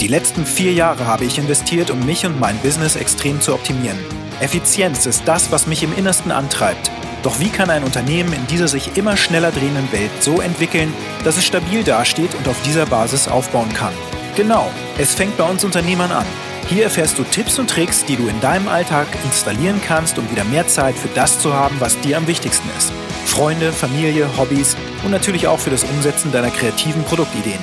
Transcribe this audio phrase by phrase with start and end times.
[0.00, 3.98] Die letzten vier Jahre habe ich investiert, um mich und mein Business extrem zu optimieren.
[4.40, 6.92] Effizienz ist das, was mich im Innersten antreibt.
[7.24, 11.36] Doch wie kann ein Unternehmen in dieser sich immer schneller drehenden Welt so entwickeln, dass
[11.36, 13.92] es stabil dasteht und auf dieser Basis aufbauen kann?
[14.36, 16.26] Genau, es fängt bei uns Unternehmern an.
[16.68, 20.44] Hier erfährst du Tipps und Tricks, die du in deinem Alltag installieren kannst, um wieder
[20.44, 22.92] mehr Zeit für das zu haben, was dir am wichtigsten ist.
[23.24, 27.58] Freunde, Familie, Hobbys und natürlich auch für das Umsetzen deiner kreativen Produktideen.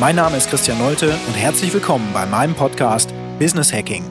[0.00, 4.02] Mein Name ist Christian Nolte und herzlich willkommen bei meinem Podcast Business Hacking.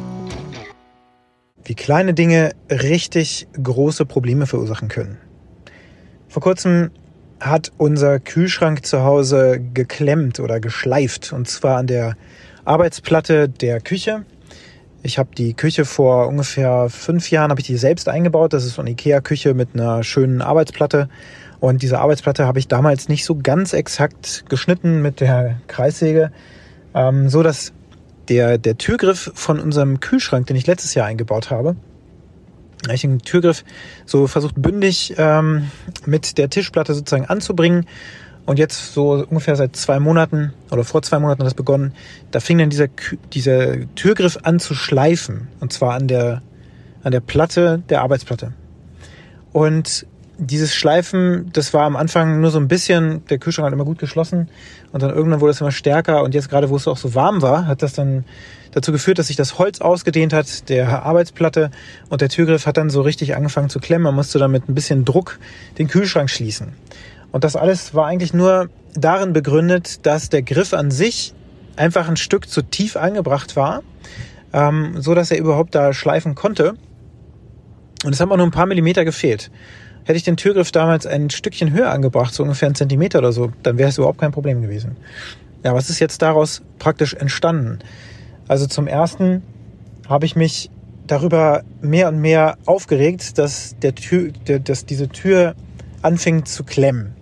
[1.65, 5.17] Wie kleine Dinge richtig große Probleme verursachen können.
[6.27, 6.91] Vor kurzem
[7.39, 12.15] hat unser Kühlschrank zu Hause geklemmt oder geschleift und zwar an der
[12.65, 14.25] Arbeitsplatte der Küche.
[15.01, 18.53] Ich habe die Küche vor ungefähr fünf Jahren habe ich die selbst eingebaut.
[18.53, 21.09] Das ist so eine Ikea-Küche mit einer schönen Arbeitsplatte
[21.59, 26.31] und diese Arbeitsplatte habe ich damals nicht so ganz exakt geschnitten mit der Kreissäge,
[26.93, 27.73] ähm, so dass
[28.29, 31.75] der, der Türgriff von unserem Kühlschrank, den ich letztes Jahr eingebaut habe,
[32.93, 33.65] ich den Türgriff
[34.05, 35.69] so versucht bündig ähm,
[36.05, 37.85] mit der Tischplatte sozusagen anzubringen.
[38.45, 41.93] Und jetzt so ungefähr seit zwei Monaten oder vor zwei Monaten hat das begonnen,
[42.31, 42.87] da fing dann dieser,
[43.33, 45.49] dieser Türgriff an zu schleifen.
[45.59, 46.41] Und zwar an der,
[47.03, 48.53] an der Platte der Arbeitsplatte.
[49.51, 50.07] Und
[50.39, 53.99] dieses Schleifen, das war am Anfang nur so ein bisschen, der Kühlschrank hat immer gut
[53.99, 54.49] geschlossen
[54.91, 57.41] und dann irgendwann wurde es immer stärker und jetzt gerade, wo es auch so warm
[57.41, 58.23] war, hat das dann
[58.71, 61.71] dazu geführt, dass sich das Holz ausgedehnt hat, der Arbeitsplatte
[62.09, 64.03] und der Türgriff hat dann so richtig angefangen zu klemmen.
[64.03, 65.39] Man musste dann mit ein bisschen Druck
[65.77, 66.73] den Kühlschrank schließen.
[67.31, 71.33] Und das alles war eigentlich nur darin begründet, dass der Griff an sich
[71.75, 73.83] einfach ein Stück zu tief angebracht war,
[74.53, 76.75] ähm, so dass er überhaupt da schleifen konnte.
[78.03, 79.51] Und es haben auch nur ein paar Millimeter gefehlt.
[80.09, 83.51] Hätte ich den Türgriff damals ein Stückchen höher angebracht, so ungefähr einen Zentimeter oder so,
[83.61, 84.97] dann wäre es überhaupt kein Problem gewesen.
[85.63, 87.77] Ja, was ist jetzt daraus praktisch entstanden?
[88.47, 89.43] Also zum ersten
[90.07, 90.71] habe ich mich
[91.05, 94.31] darüber mehr und mehr aufgeregt, dass, der Tür,
[94.63, 95.53] dass diese Tür
[96.01, 97.13] anfing zu klemmen.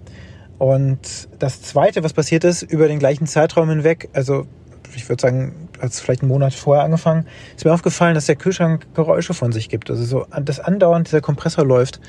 [0.57, 4.47] Und das Zweite, was passiert ist, über den gleichen Zeitraum hinweg, also
[4.95, 8.37] ich würde sagen, hat es vielleicht einen Monat vorher angefangen, ist mir aufgefallen, dass der
[8.37, 9.89] Kühlschrank Geräusche von sich gibt.
[9.89, 11.99] Also so, dass andauernd dieser Kompressor läuft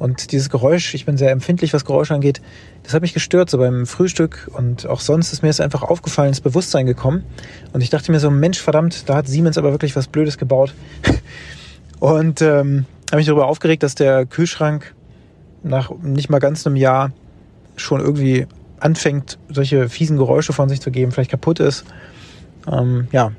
[0.00, 2.40] und dieses Geräusch, ich bin sehr empfindlich, was Geräusche angeht,
[2.82, 6.28] das hat mich gestört, so beim Frühstück und auch sonst ist mir das einfach aufgefallen,
[6.28, 7.22] ins Bewusstsein gekommen.
[7.74, 10.72] Und ich dachte mir so, Mensch, verdammt, da hat Siemens aber wirklich was Blödes gebaut.
[12.00, 14.94] und ähm, habe mich darüber aufgeregt, dass der Kühlschrank
[15.62, 17.12] nach nicht mal ganz einem Jahr
[17.76, 18.46] schon irgendwie
[18.78, 21.84] anfängt, solche fiesen Geräusche von sich zu geben, vielleicht kaputt ist.
[22.66, 23.32] Ähm, ja,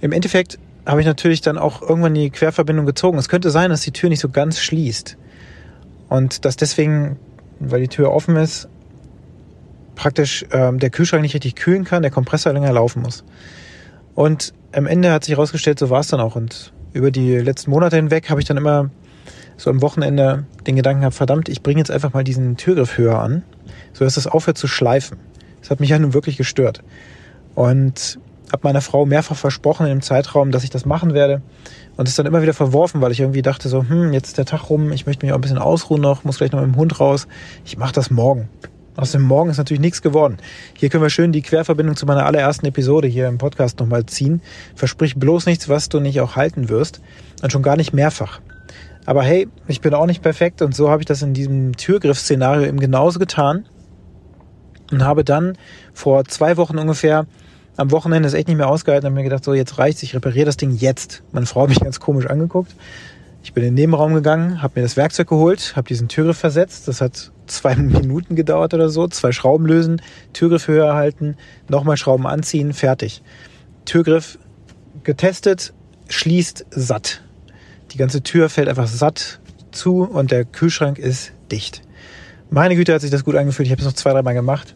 [0.00, 3.18] im Endeffekt habe ich natürlich dann auch irgendwann die Querverbindung gezogen.
[3.18, 5.18] Es könnte sein, dass die Tür nicht so ganz schließt.
[6.10, 7.16] Und dass deswegen,
[7.60, 8.68] weil die Tür offen ist,
[9.94, 13.24] praktisch ähm, der Kühlschrank nicht richtig kühlen kann, der Kompressor länger laufen muss.
[14.14, 16.36] Und am Ende hat sich herausgestellt, so war es dann auch.
[16.36, 18.90] Und über die letzten Monate hinweg habe ich dann immer
[19.56, 23.18] so am Wochenende den Gedanken gehabt, verdammt, ich bringe jetzt einfach mal diesen Türgriff höher
[23.18, 23.42] an,
[23.92, 25.18] so dass es aufhört zu schleifen.
[25.60, 26.82] Das hat mich ja nun wirklich gestört.
[27.54, 28.18] Und
[28.52, 31.42] habe meiner Frau mehrfach versprochen in dem Zeitraum, dass ich das machen werde
[31.96, 34.46] und es dann immer wieder verworfen, weil ich irgendwie dachte so, hm, jetzt ist der
[34.46, 36.76] Tag rum, ich möchte mich auch ein bisschen ausruhen noch, muss gleich noch mit dem
[36.76, 37.28] Hund raus.
[37.64, 38.48] Ich mache das morgen.
[38.96, 40.36] Aus dem Morgen ist natürlich nichts geworden.
[40.76, 44.42] Hier können wir schön die Querverbindung zu meiner allerersten Episode hier im Podcast nochmal ziehen.
[44.74, 47.00] Versprich bloß nichts, was du nicht auch halten wirst.
[47.40, 48.40] Und schon gar nicht mehrfach.
[49.06, 52.66] Aber hey, ich bin auch nicht perfekt und so habe ich das in diesem Türgriff-Szenario
[52.66, 53.66] eben genauso getan.
[54.90, 55.56] Und habe dann
[55.94, 57.26] vor zwei Wochen ungefähr
[57.80, 60.44] am Wochenende ist echt nicht mehr ausgehalten, habe mir gedacht, so jetzt reicht's, ich repariere
[60.44, 61.22] das Ding jetzt.
[61.32, 62.74] Meine Frau hat mich ganz komisch angeguckt.
[63.42, 66.88] Ich bin in den Nebenraum gegangen, habe mir das Werkzeug geholt, habe diesen Türgriff versetzt.
[66.88, 69.08] Das hat zwei Minuten gedauert oder so.
[69.08, 70.02] Zwei Schrauben lösen,
[70.34, 71.36] Türgriff höher halten,
[71.68, 73.22] nochmal Schrauben anziehen, fertig.
[73.86, 74.38] Türgriff
[75.02, 75.72] getestet,
[76.08, 77.22] schließt satt.
[77.92, 79.40] Die ganze Tür fällt einfach satt
[79.72, 81.80] zu und der Kühlschrank ist dicht.
[82.50, 83.68] Meine Güte hat sich das gut angefühlt.
[83.68, 84.74] Ich habe es noch zwei, dreimal gemacht.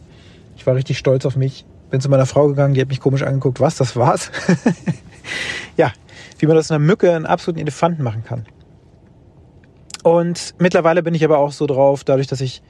[0.57, 3.23] Ich war richtig stolz auf mich bin zu meiner Frau gegangen, die hat mich komisch
[3.23, 3.59] angeguckt.
[3.59, 4.31] Was, das war's?
[5.77, 5.91] ja,
[6.39, 8.45] wie man das einer Mücke einen absoluten Elefanten machen kann.
[10.03, 12.61] Und mittlerweile bin ich aber auch so drauf, dadurch, dass ich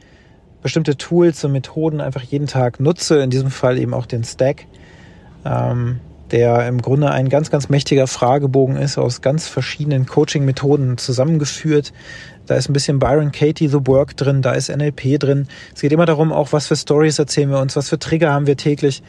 [0.62, 4.66] bestimmte Tools und Methoden einfach jeden Tag nutze, in diesem Fall eben auch den Stack,
[5.44, 6.00] ähm,
[6.36, 11.94] der im Grunde ein ganz, ganz mächtiger Fragebogen ist, aus ganz verschiedenen Coaching-Methoden zusammengeführt,
[12.46, 15.48] da ist ein bisschen Byron Katie The Work drin, da ist NLP drin.
[15.74, 18.48] Es geht immer darum, auch was für Stories erzählen wir uns, was für Trigger haben
[18.48, 19.02] wir täglich,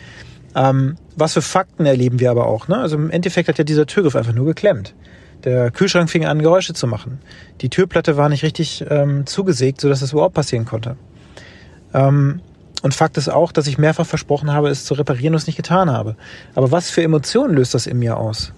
[0.55, 2.69] ähm, was für Fakten erleben wir aber auch.
[2.69, 2.77] Ne?
[2.77, 4.95] Also im Endeffekt hat ja dieser Türgriff einfach nur geklemmt.
[5.43, 7.19] Der Kühlschrank fing an, Geräusche zu machen.
[7.61, 10.97] Die Türplatte war nicht richtig ähm, zugesägt, sodass es überhaupt passieren konnte.
[11.93, 12.41] Ähm,
[12.87, 15.57] Und Fakt ist auch, dass ich mehrfach versprochen habe, es zu reparieren und es nicht
[15.57, 16.15] getan habe.
[16.55, 18.53] Aber was für Emotionen löst das in mir aus?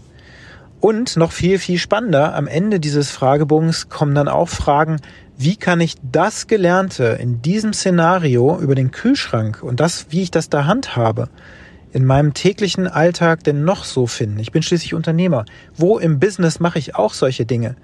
[0.80, 5.00] Und noch viel, viel spannender, am Ende dieses Fragebogens kommen dann auch Fragen,
[5.38, 10.30] wie kann ich das Gelernte in diesem Szenario über den Kühlschrank und das, wie ich
[10.30, 11.30] das da handhabe,
[11.94, 14.40] in meinem täglichen Alltag denn noch so finden?
[14.40, 15.46] Ich bin schließlich Unternehmer.
[15.75, 17.76] Wo im Business mache ich auch solche Dinge,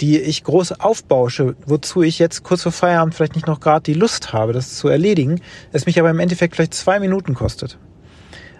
[0.00, 3.94] die ich groß aufbausche, wozu ich jetzt kurz vor Feierabend vielleicht nicht noch gerade die
[3.94, 5.40] Lust habe, das zu erledigen,
[5.72, 7.78] es mich aber im Endeffekt vielleicht zwei Minuten kostet.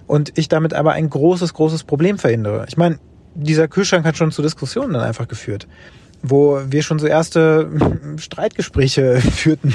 [0.07, 2.65] Und ich damit aber ein großes, großes Problem verhindere.
[2.69, 2.99] Ich meine,
[3.35, 5.67] dieser Kühlschrank hat schon zu Diskussionen dann einfach geführt,
[6.23, 7.69] wo wir schon so erste
[8.17, 9.73] Streitgespräche führten.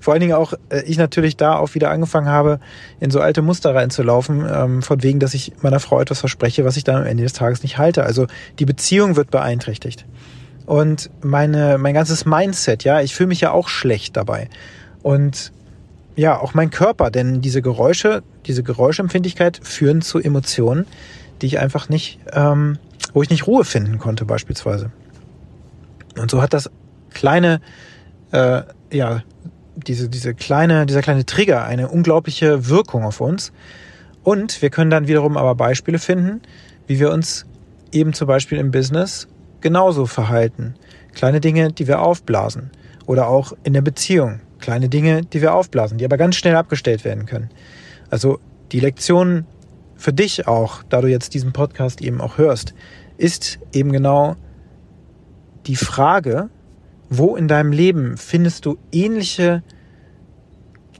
[0.00, 2.60] Vor allen Dingen auch äh, ich natürlich da auch wieder angefangen habe,
[3.00, 6.76] in so alte Muster reinzulaufen, ähm, von wegen, dass ich meiner Frau etwas verspreche, was
[6.76, 8.04] ich dann am Ende des Tages nicht halte.
[8.04, 8.28] Also
[8.60, 10.06] die Beziehung wird beeinträchtigt.
[10.66, 14.48] Und meine, mein ganzes Mindset, ja, ich fühle mich ja auch schlecht dabei.
[15.02, 15.52] Und
[16.16, 20.86] ja, auch mein Körper, denn diese Geräusche, diese Geräuschempfindlichkeit führen zu Emotionen,
[21.40, 22.78] die ich einfach nicht, ähm,
[23.12, 24.90] wo ich nicht Ruhe finden konnte beispielsweise.
[26.18, 26.70] Und so hat das
[27.12, 27.60] kleine,
[28.32, 29.22] äh, ja,
[29.76, 33.52] diese, diese kleine, dieser kleine Trigger eine unglaubliche Wirkung auf uns.
[34.22, 36.40] Und wir können dann wiederum aber Beispiele finden,
[36.86, 37.46] wie wir uns
[37.92, 39.28] eben zum Beispiel im Business
[39.60, 40.74] genauso verhalten.
[41.14, 42.70] Kleine Dinge, die wir aufblasen.
[43.06, 44.40] Oder auch in der Beziehung.
[44.58, 47.50] Kleine Dinge, die wir aufblasen, die aber ganz schnell abgestellt werden können.
[48.10, 48.40] Also
[48.72, 49.46] die Lektion
[49.96, 52.74] für dich auch, da du jetzt diesen Podcast eben auch hörst,
[53.16, 54.36] ist eben genau
[55.66, 56.50] die Frage,
[57.08, 59.62] wo in deinem Leben findest du ähnliche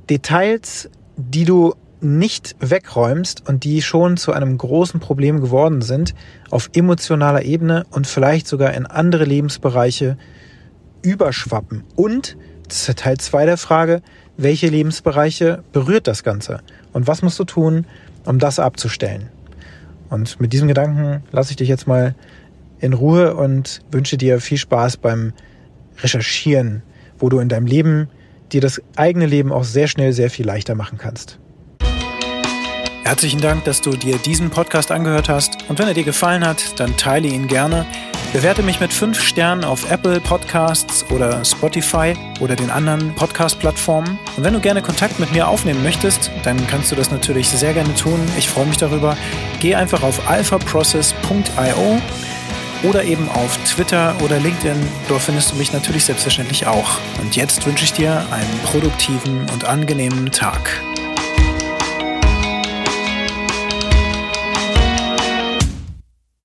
[0.08, 6.14] Details, die du nicht wegräumst und die schon zu einem großen Problem geworden sind,
[6.50, 10.16] auf emotionaler Ebene und vielleicht sogar in andere Lebensbereiche
[11.02, 11.84] überschwappen.
[11.94, 12.36] Und,
[12.68, 14.02] Teil 2 der Frage,
[14.36, 16.60] welche Lebensbereiche berührt das Ganze?
[16.92, 17.86] Und was musst du tun,
[18.26, 19.30] um das abzustellen.
[20.10, 22.14] Und mit diesem Gedanken lasse ich dich jetzt mal
[22.78, 25.32] in Ruhe und wünsche dir viel Spaß beim
[25.98, 26.82] Recherchieren,
[27.18, 28.08] wo du in deinem Leben
[28.52, 31.38] dir das eigene Leben auch sehr schnell sehr viel leichter machen kannst.
[33.06, 35.58] Herzlichen Dank, dass du dir diesen Podcast angehört hast.
[35.68, 37.86] Und wenn er dir gefallen hat, dann teile ihn gerne.
[38.32, 44.18] Bewerte mich mit fünf Sternen auf Apple Podcasts oder Spotify oder den anderen Podcast-Plattformen.
[44.36, 47.74] Und wenn du gerne Kontakt mit mir aufnehmen möchtest, dann kannst du das natürlich sehr
[47.74, 48.20] gerne tun.
[48.36, 49.16] Ich freue mich darüber.
[49.60, 52.02] Geh einfach auf alphaprocess.io
[52.82, 54.84] oder eben auf Twitter oder LinkedIn.
[55.06, 56.98] Dort findest du mich natürlich selbstverständlich auch.
[57.20, 60.82] Und jetzt wünsche ich dir einen produktiven und angenehmen Tag.